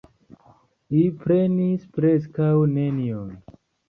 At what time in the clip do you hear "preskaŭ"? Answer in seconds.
1.97-2.47